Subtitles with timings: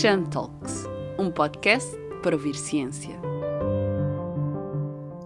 [0.00, 0.86] Sham Talks,
[1.18, 1.86] um podcast
[2.22, 3.20] para ouvir ciência.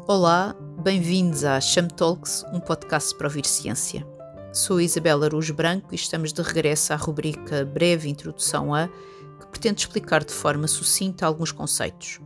[0.09, 4.05] Olá, bem-vindos a Sham Talks, um podcast para ouvir ciência.
[4.53, 9.83] Sou Isabela Aruz Branco e estamos de regresso à rubrica Breve Introdução a, que pretende
[9.83, 12.21] explicar de forma sucinta alguns conceitos.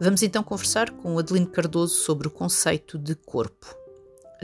[0.00, 3.83] Vamos então conversar com Adeline Cardoso sobre o conceito de corpo.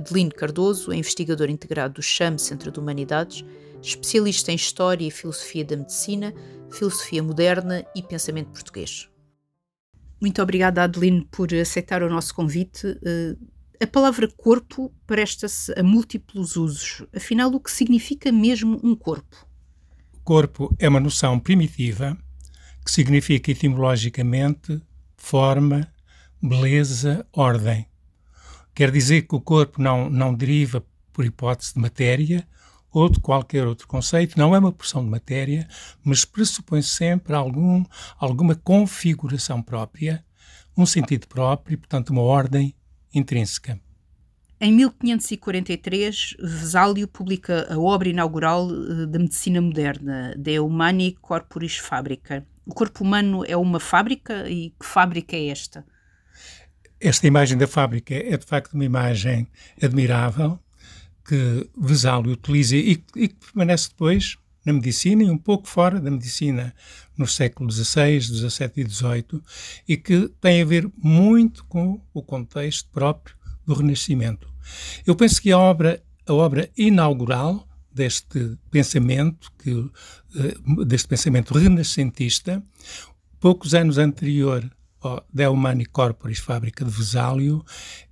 [0.01, 3.45] Adeline Cardoso é investigadora integrado do CHAM Centro de Humanidades,
[3.83, 6.35] especialista em História e Filosofia da Medicina,
[6.73, 9.09] Filosofia Moderna e Pensamento Português.
[10.21, 12.99] Muito obrigada, Adeline, por aceitar o nosso convite.
[13.05, 13.37] Eh,
[13.83, 17.03] a palavra corpo presta-se a múltiplos usos.
[17.15, 19.47] Afinal, o que significa mesmo um corpo?
[20.25, 22.17] Corpo é uma noção primitiva
[22.85, 24.81] que significa etimologicamente
[25.17, 25.91] forma,
[26.43, 27.90] beleza, ordem.
[28.75, 32.47] Quer dizer que o corpo não, não deriva por hipótese de matéria
[32.93, 35.69] ou de qualquer outro conceito, não é uma porção de matéria,
[36.03, 37.85] mas pressupõe sempre algum,
[38.19, 40.25] alguma configuração própria,
[40.77, 42.75] um sentido próprio portanto, uma ordem
[43.15, 43.81] intrínseca.
[44.61, 52.47] Em 1543, Vesálio publica a obra inaugural eh, da medicina moderna, De Humani Corporis Fabrica,
[52.71, 55.85] o corpo humano é uma fábrica e que fábrica é esta?
[57.01, 59.49] Esta imagem da fábrica é de facto uma imagem
[59.83, 60.59] admirável
[61.25, 66.11] que Vesálio utiliza e, e que permanece depois na medicina e um pouco fora da
[66.11, 66.75] medicina
[67.17, 69.43] nos séculos XVI, XVII e XVIII
[69.89, 73.35] e que tem a ver muito com o contexto próprio
[73.67, 74.53] do Renascimento.
[75.07, 82.63] Eu penso que a obra, a obra inaugural deste pensamento, que, uh, deste pensamento renascentista,
[83.41, 84.71] poucos anos anterior
[85.33, 87.65] De Humani Corporis Fábrica de Vesálio,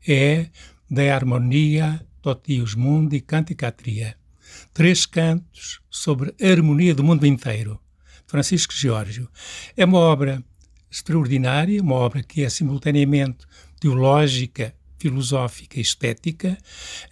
[0.06, 0.48] é
[0.90, 4.16] De Harmonia Totius Mundi Canticatria.
[4.72, 7.80] Três cantos sobre a harmonia do mundo inteiro.
[8.26, 9.28] Francisco Giorgio.
[9.76, 10.42] É uma obra
[10.90, 13.46] extraordinária, uma obra que é simultaneamente
[13.80, 16.58] teológica, filosófica e estética,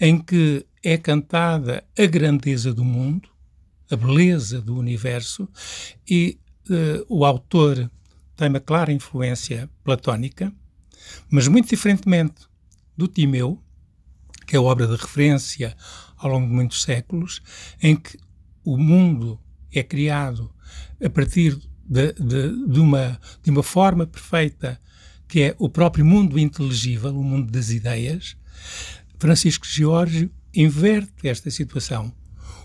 [0.00, 3.28] em que é cantada a grandeza do mundo,
[3.90, 5.48] a beleza do universo,
[6.08, 6.38] e
[6.68, 7.90] uh, o autor
[8.36, 10.52] tem uma clara influência platónica,
[11.30, 12.46] mas muito diferentemente
[12.96, 13.62] do Timeu,
[14.46, 15.76] que é a obra de referência
[16.16, 17.42] ao longo de muitos séculos,
[17.82, 18.18] em que
[18.64, 19.40] o mundo
[19.72, 20.52] é criado
[21.04, 24.80] a partir de, de, de, uma, de uma forma perfeita,
[25.28, 28.36] que é o próprio mundo inteligível, o mundo das ideias.
[29.18, 32.12] Francisco Giorgio inverte esta situação.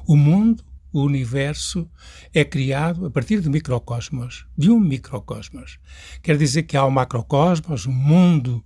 [0.08, 1.90] O mundo, o universo,
[2.34, 5.80] é criado a partir de microcosmos, de um microcosmos.
[6.22, 8.64] Quer dizer que há um macrocosmos, um mundo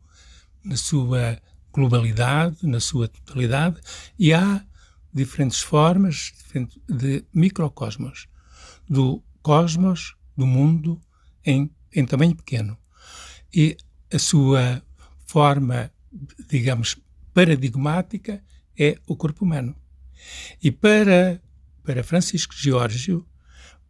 [0.63, 1.39] na sua
[1.71, 3.79] globalidade, na sua totalidade,
[4.17, 4.65] e há
[5.13, 6.33] diferentes formas
[6.89, 8.27] de microcosmos,
[8.89, 10.99] do cosmos, do mundo,
[11.45, 12.77] em, em tamanho pequeno.
[13.53, 13.77] E
[14.11, 14.81] a sua
[15.25, 15.91] forma,
[16.49, 16.97] digamos,
[17.33, 18.43] paradigmática
[18.77, 19.75] é o corpo humano.
[20.61, 21.41] E para,
[21.85, 23.25] para Francisco Giorgio,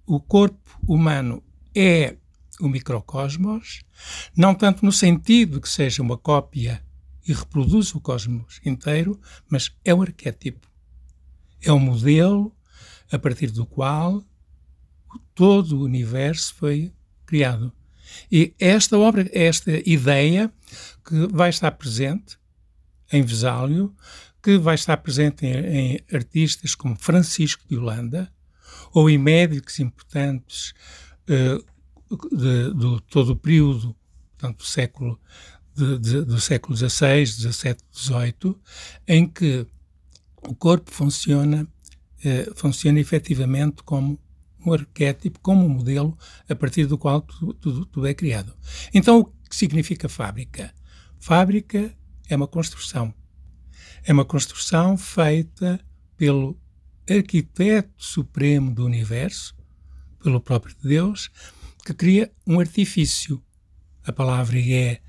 [0.05, 1.41] o corpo humano
[1.73, 2.17] é
[2.59, 3.81] o microcosmos,
[4.35, 6.83] não tanto no sentido que seja uma cópia
[7.27, 9.19] e reproduz o cosmos inteiro,
[9.49, 10.67] mas é o arquétipo.
[11.61, 12.55] É o modelo
[13.11, 14.23] a partir do qual
[15.33, 16.93] todo o universo foi
[17.25, 17.71] criado.
[18.31, 20.53] E esta obra, esta ideia
[21.03, 22.37] que vai estar presente
[23.11, 23.95] em Vesálio,
[24.45, 28.31] que vai estar presente em, em artistas como Francisco de Holanda
[28.93, 30.71] ou em médicos importantes
[31.27, 33.95] uh, de, do todo o período,
[34.37, 35.19] portanto, do século,
[35.75, 38.55] de, de, do século XVI, XVII, XVIII,
[39.07, 39.65] em que
[40.43, 44.19] o corpo funciona, uh, funciona efetivamente como
[44.63, 46.15] um arquétipo, como um modelo
[46.47, 48.53] a partir do qual tudo, tudo é criado.
[48.93, 50.71] Então, o que significa fábrica?
[51.19, 51.91] Fábrica
[52.29, 53.11] é uma construção
[54.05, 55.79] é uma construção feita
[56.15, 56.57] pelo
[57.09, 59.55] arquiteto supremo do universo,
[60.23, 61.29] pelo próprio Deus,
[61.83, 63.43] que cria um artifício.
[64.03, 65.01] A palavra é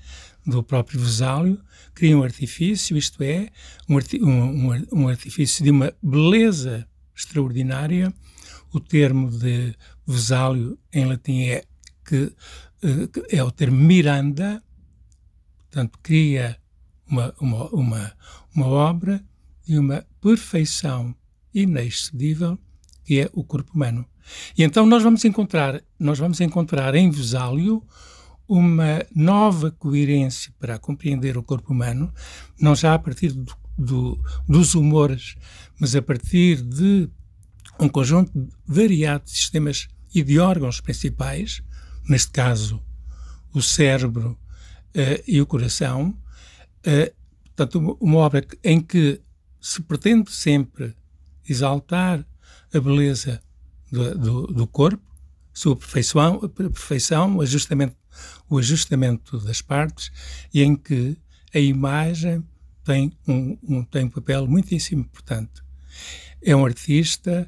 [0.45, 1.61] do próprio Vesálio,
[1.93, 3.49] cria um artifício, isto é,
[3.87, 8.11] um, um, um artifício de uma beleza extraordinária.
[8.73, 9.75] O termo de
[10.05, 11.63] Vesálio em latim é
[12.03, 12.33] que,
[12.81, 14.63] eh, é o termo Miranda,
[15.69, 16.57] portanto, cria
[17.09, 18.13] uma, uma, uma,
[18.55, 19.23] uma obra
[19.65, 21.15] de uma perfeição
[21.53, 22.57] inexcedível
[23.03, 24.05] que é o corpo humano.
[24.57, 27.81] E então nós vamos encontrar, nós vamos encontrar em Vesálio
[28.47, 32.13] uma nova coerência para compreender o corpo humano,
[32.59, 35.35] não já a partir do, do, dos humores,
[35.79, 37.09] mas a partir de
[37.79, 41.61] um conjunto variado de sistemas e de órgãos principais,
[42.07, 42.81] neste caso
[43.53, 46.17] o cérebro uh, e o coração,
[46.85, 49.21] uh, portanto, uma, obra em que
[49.59, 50.95] se pretende sempre
[51.47, 52.25] exaltar
[52.73, 53.41] a beleza
[53.91, 55.03] do, do, do corpo,
[55.53, 57.95] sua perfeição, a perfeição o, ajustamento,
[58.49, 60.11] o ajustamento das partes,
[60.53, 61.17] e em que
[61.53, 62.43] a imagem
[62.83, 65.63] tem um, um, tem um papel muitíssimo importante.
[66.41, 67.47] É um artista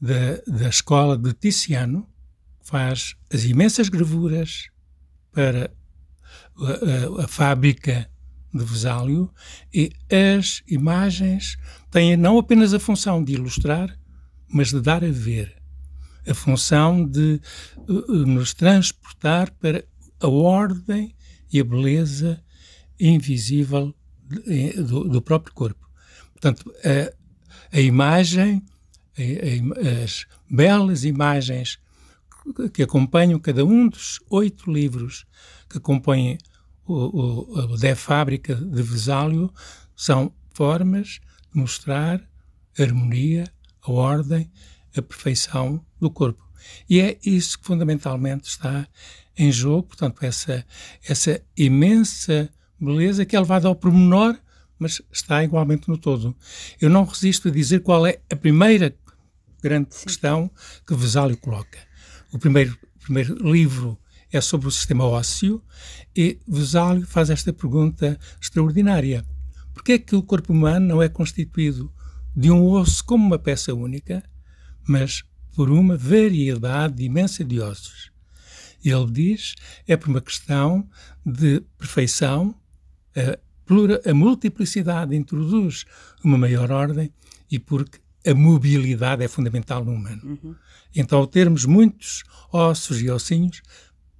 [0.00, 2.08] da, da escola de Tiziano,
[2.62, 4.68] faz as imensas gravuras
[5.32, 5.70] para
[6.58, 8.10] a, a, a fábrica
[8.52, 9.30] de Vesálio
[9.72, 11.56] e as imagens
[11.90, 13.96] têm não apenas a função de ilustrar,
[14.48, 15.56] mas de dar a ver,
[16.26, 17.40] a função de
[17.88, 19.84] uh, nos transportar para
[20.20, 21.14] a ordem
[21.52, 22.42] e a beleza
[22.98, 23.94] invisível
[24.28, 25.88] de, do, do, próprio corpo.
[26.32, 28.62] Portanto, a, a imagem,
[29.16, 31.78] a, a, as belas imagens
[32.72, 35.26] que acompanham cada um dos oito livros
[35.68, 36.38] que compõem
[36.86, 39.52] o, o, a fábrica de Vesálio
[39.94, 41.20] são formas
[41.52, 42.22] de mostrar
[42.78, 43.50] a harmonia,
[43.82, 44.50] a ordem,
[44.96, 46.44] a perfeição do corpo.
[46.88, 48.86] E é isso que fundamentalmente está
[49.36, 50.64] em jogo, portanto, essa,
[51.06, 52.48] essa imensa
[52.80, 54.38] beleza que é levada ao pormenor,
[54.78, 56.36] mas está igualmente no todo.
[56.80, 58.94] Eu não resisto a dizer qual é a primeira
[59.62, 60.06] grande Sim.
[60.06, 60.50] questão
[60.86, 61.78] que Vesálio coloca.
[62.32, 63.98] O primeiro, primeiro livro
[64.36, 65.62] é sobre o sistema ósseo
[66.14, 69.24] e Vesálio faz esta pergunta extraordinária.
[69.72, 71.92] Por que é que o corpo humano não é constituído
[72.34, 74.22] de um osso como uma peça única,
[74.86, 75.22] mas
[75.54, 78.10] por uma variedade imensa de ossos?
[78.84, 79.54] Ele diz
[79.86, 80.88] é por uma questão
[81.24, 82.54] de perfeição,
[83.16, 85.84] a, plura, a multiplicidade introduz
[86.22, 87.12] uma maior ordem
[87.50, 90.20] e porque a mobilidade é fundamental no humano.
[90.24, 90.54] Uhum.
[90.94, 93.62] Então, termos muitos ossos e ossinhos,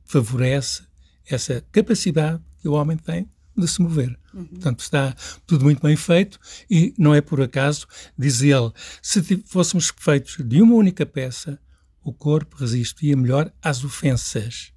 [0.07, 0.83] favorece
[1.29, 4.17] essa capacidade que o homem tem de se mover.
[4.35, 4.47] Uhum.
[4.47, 5.15] Portanto, está
[5.47, 6.39] tudo muito bem feito
[6.71, 7.87] e não é por acaso,
[8.17, 8.71] diz ele,
[9.01, 11.59] se fôssemos feitos de uma única peça,
[12.03, 14.73] o corpo resistia melhor às ofensas.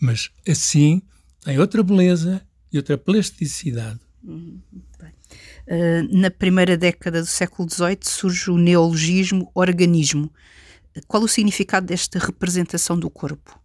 [0.00, 1.02] Mas assim
[1.44, 2.42] tem outra beleza
[2.72, 4.00] e outra plasticidade.
[4.24, 4.60] Uhum.
[5.66, 10.32] Uh, na primeira década do século XVIII surge o neologismo organismo.
[11.06, 13.61] Qual o significado desta representação do corpo?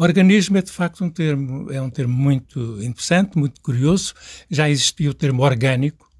[0.00, 4.14] Organismo é de facto um termo, é um termo muito interessante, muito curioso.
[4.50, 6.10] Já existia o termo orgânico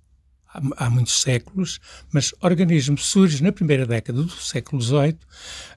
[0.53, 1.81] há, há muitos séculos,
[2.13, 5.17] mas organismo surge na primeira década do século XVIII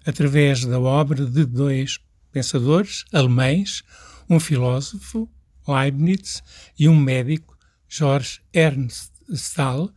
[0.06, 1.98] através da obra de dois
[2.30, 3.84] pensadores alemães,
[4.30, 5.30] um filósofo,
[5.66, 6.44] Leibniz,
[6.78, 7.58] e um médico,
[7.88, 9.90] George Ernst Stahl.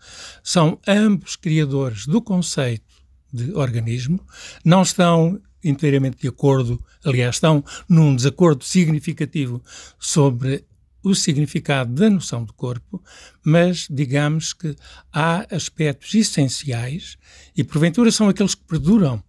[0.45, 2.85] São ambos criadores do conceito
[3.33, 4.25] de organismo,
[4.65, 9.63] não estão inteiramente de acordo, aliás, estão num desacordo significativo
[9.99, 10.65] sobre
[11.03, 13.03] o significado da noção do corpo,
[13.45, 14.75] mas digamos que
[15.13, 17.17] há aspectos essenciais
[17.57, 19.23] e porventura são aqueles que perduram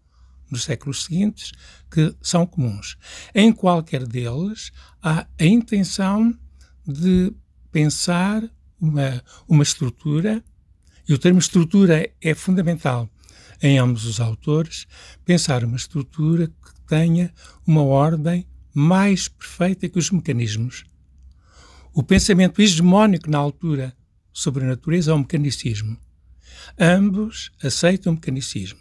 [0.50, 1.52] nos séculos seguintes
[1.92, 2.98] que são comuns.
[3.36, 4.72] Em qualquer deles
[5.04, 6.36] há a intenção
[6.86, 7.32] de
[7.72, 8.50] pensar
[8.80, 10.44] uma, uma estrutura,
[11.08, 13.10] e o termo estrutura é fundamental
[13.62, 14.88] em ambos os autores,
[15.26, 17.34] pensar uma estrutura que tenha
[17.66, 20.86] uma ordem mais perfeita que os mecanismos.
[21.94, 23.96] O pensamento hegemónico na altura
[24.32, 25.98] sobre a natureza é o mecanicismo.
[26.80, 28.80] Ambos aceitam o mecanicismo.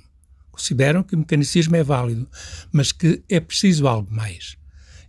[0.50, 2.28] Consideram que o mecanicismo é válido,
[2.70, 4.56] mas que é preciso algo mais.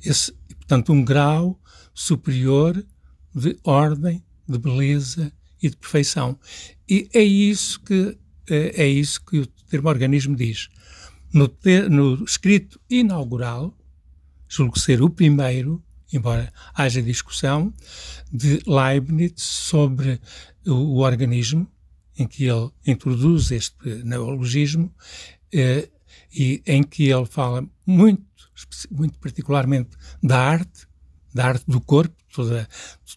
[0.04, 1.60] Esse, portanto, um grau
[1.94, 2.86] superior
[3.34, 5.32] de ordem, de beleza
[5.62, 6.40] e de perfeição.
[6.88, 8.18] E é isso que
[8.50, 10.70] é, é isso que termo organismo diz.
[11.34, 13.74] No, ter, no escrito inaugural,
[14.48, 17.74] julgo ser o primeiro, embora haja discussão,
[18.32, 20.20] de Leibniz sobre
[20.66, 21.68] o, o organismo,
[22.18, 24.94] em que ele introduz este neologismo
[25.54, 25.90] eh,
[26.34, 28.26] e em que ele fala muito,
[28.90, 30.88] muito particularmente da arte,
[31.34, 32.68] da arte do corpo, toda,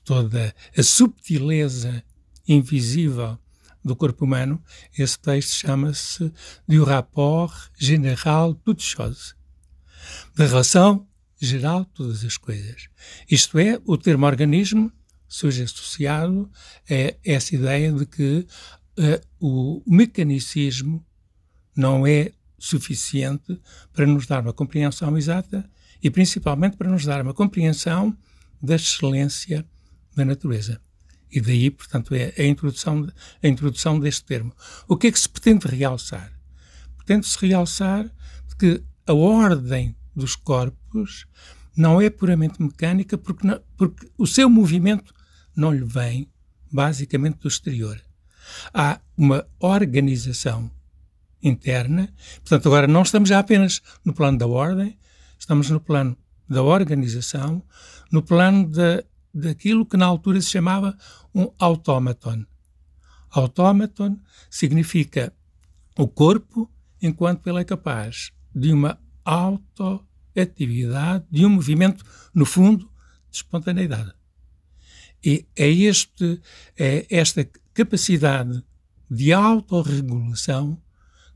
[0.04, 2.02] toda a subtileza
[2.46, 3.38] invisível
[3.84, 4.62] do corpo humano,
[4.96, 6.32] esse texto chama-se
[6.68, 9.34] Du rapport général toutes choses,
[10.36, 11.06] da relação
[11.40, 12.88] geral de todas as coisas.
[13.30, 14.92] Isto é, o termo organismo
[15.26, 16.50] surge associado
[16.90, 18.46] a essa ideia de que
[18.98, 21.04] uh, o mecanicismo
[21.74, 23.58] não é suficiente
[23.92, 25.68] para nos dar uma compreensão exata
[26.02, 28.16] e principalmente para nos dar uma compreensão
[28.60, 29.66] da excelência
[30.14, 30.80] da natureza.
[31.32, 33.06] E daí, portanto, é a introdução,
[33.42, 34.52] a introdução deste termo.
[34.88, 36.32] O que é que se pretende realçar?
[36.96, 38.10] Pretende-se realçar
[38.58, 41.26] que a ordem dos corpos
[41.74, 45.14] não é puramente mecânica porque, não, porque o seu movimento
[45.56, 46.30] não lhe vem
[46.70, 47.98] basicamente do exterior.
[48.74, 50.70] Há uma organização
[51.42, 54.98] interna, portanto, agora não estamos já apenas no plano da ordem,
[55.38, 57.62] estamos no plano da organização,
[58.12, 60.98] no plano da, daquilo que na altura se chamava
[61.34, 62.44] um autómaton.
[63.30, 64.18] Autómaton
[64.50, 65.32] significa
[65.96, 66.68] o corpo
[67.00, 72.90] enquanto ele é capaz de uma autoatividade, de um movimento, no fundo,
[73.30, 74.12] de espontaneidade.
[75.24, 76.40] E é, este,
[76.76, 78.64] é esta capacidade
[79.10, 80.80] de autorregulação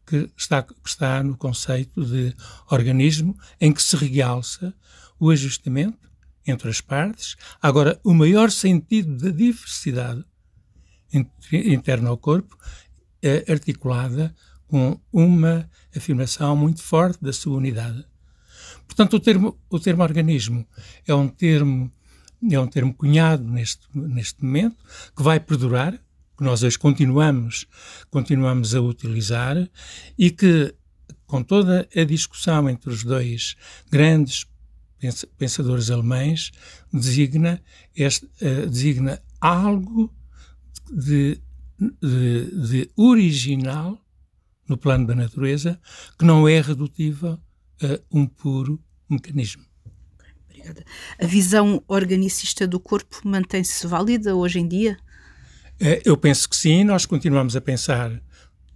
[0.06, 2.34] que está, que está no conceito de
[2.70, 4.74] organismo, em que se realça
[5.18, 6.08] o ajustamento
[6.46, 10.24] entre as partes, agora o maior sentido da diversidade
[11.52, 12.56] interna ao corpo,
[13.22, 14.34] é articulada
[14.66, 18.04] com uma afirmação muito forte da sua unidade.
[18.86, 20.66] Portanto, o termo, o termo organismo
[21.06, 21.90] é um termo,
[22.50, 24.76] é um termo cunhado neste, neste momento,
[25.16, 25.92] que vai perdurar,
[26.36, 27.66] que nós hoje continuamos,
[28.10, 29.56] continuamos a utilizar
[30.18, 30.74] e que,
[31.26, 33.56] com toda a discussão entre os dois
[33.90, 34.44] grandes
[35.38, 36.50] pensadores alemães,
[36.92, 37.62] designa,
[37.94, 40.12] este, uh, designa algo
[40.90, 41.40] de,
[42.00, 44.00] de, de original
[44.68, 45.78] no plano da natureza
[46.18, 47.38] que não é redutível
[47.82, 49.64] a um puro mecanismo.
[50.48, 50.84] Obrigada.
[51.20, 54.96] A visão organicista do corpo mantém-se válida hoje em dia?
[55.80, 58.22] Eh, eu penso que sim, nós continuamos a pensar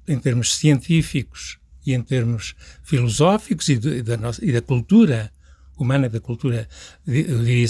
[0.06, 5.32] em termos científicos e em termos filosóficos e, de, da, nossa, e da cultura
[5.82, 6.68] humana, da cultura,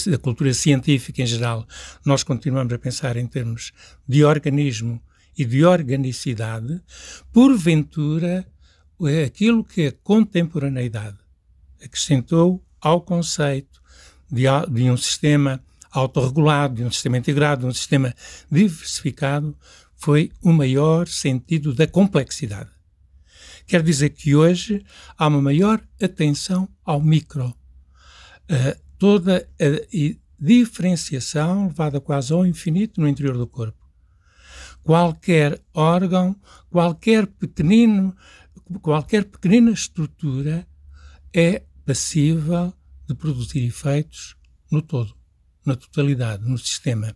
[0.06, 1.66] da cultura científica em geral,
[2.04, 3.72] nós continuamos a pensar em termos
[4.06, 5.00] de organismo
[5.36, 6.80] e de organicidade,
[7.32, 8.46] porventura,
[9.02, 11.16] é aquilo que a contemporaneidade
[11.82, 13.80] acrescentou ao conceito
[14.30, 18.14] de, de um sistema autorregulado, de um sistema integrado, de um sistema
[18.50, 19.56] diversificado,
[19.96, 22.70] foi o maior sentido da complexidade.
[23.66, 24.84] Quer dizer que hoje
[25.16, 27.54] há uma maior atenção ao micro,
[28.50, 33.78] uh, toda a diferenciação levada quase ao infinito no interior do corpo.
[34.82, 36.36] Qualquer órgão,
[36.70, 38.16] qualquer pequenino,
[38.80, 40.66] qualquer pequenina estrutura
[41.34, 42.72] é passível
[43.06, 44.36] de produzir efeitos
[44.70, 45.14] no todo,
[45.64, 47.14] na totalidade, no sistema.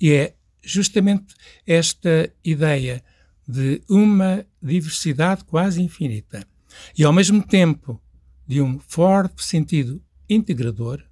[0.00, 1.34] E é justamente
[1.66, 3.02] esta ideia
[3.46, 6.46] de uma diversidade quase infinita
[6.96, 8.00] e, ao mesmo tempo,
[8.46, 10.02] de um forte sentido
[10.32, 11.02] integrador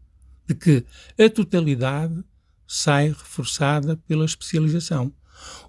[0.46, 0.84] de que
[1.18, 2.24] a totalidade
[2.66, 5.12] sai reforçada pela especialização.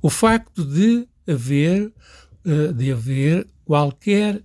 [0.01, 1.91] O facto de haver,
[2.45, 4.43] eh, de haver qualquer,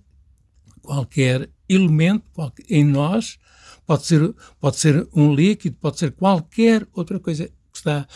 [0.81, 2.23] qualquer elemento
[2.69, 3.37] em nós,
[3.85, 8.07] pode ser, pode ser um líquido, pode ser qualquer outra coisa que está.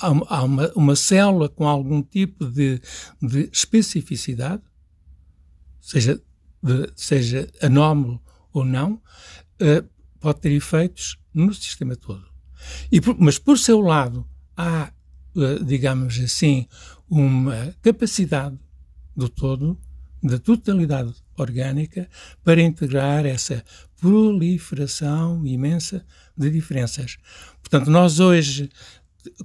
[0.00, 2.80] Há uma, uma célula com algum tipo de,
[3.20, 4.62] de especificidade,
[5.80, 6.20] seja,
[6.62, 8.20] de, seja anómalo
[8.52, 8.94] ou não,
[9.60, 12.24] uh, pode ter efeitos no sistema todo.
[12.92, 14.92] E mas, por seu lado, há,
[15.36, 16.66] eh, digamos assim,
[17.08, 18.58] uma capacidade
[19.16, 19.78] do todo,
[20.22, 22.08] da totalidade orgânica,
[22.44, 23.64] para integrar essa
[23.98, 26.04] proliferação imensa
[26.36, 27.16] de diferenças.
[27.62, 28.70] Portanto, nós hoje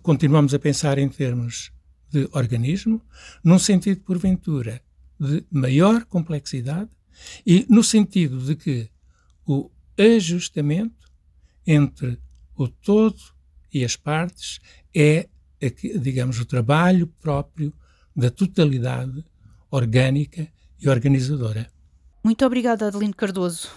[0.02, 1.72] continuamos a pensar em termos
[2.12, 3.02] de organismo,
[3.44, 4.82] num sentido, porventura,
[5.20, 6.90] de maior complexidade
[7.46, 8.90] e no sentido de que
[9.46, 11.10] o ajustamento
[11.66, 12.20] entre
[12.56, 13.20] o todo
[13.74, 14.60] e as partes
[14.96, 15.28] é,
[16.00, 17.74] digamos, o trabalho próprio
[18.16, 19.26] da totalidade
[19.70, 20.48] orgânica
[20.80, 21.70] e organizadora.
[22.24, 23.70] Muito obrigada, Adeline Cardoso.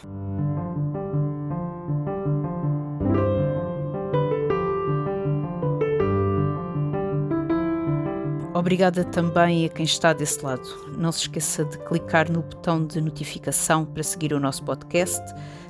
[8.58, 10.68] Obrigada também a quem está desse lado.
[10.98, 15.22] Não se esqueça de clicar no botão de notificação para seguir o nosso podcast,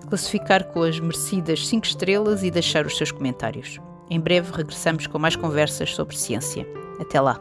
[0.09, 3.79] classificar com as merecidas 5 estrelas e deixar os seus comentários.
[4.09, 6.67] Em breve regressamos com mais conversas sobre ciência.
[6.99, 7.39] Até lá.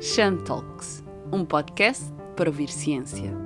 [0.00, 0.38] Shan
[1.30, 3.43] um podcast para ouvir ciência.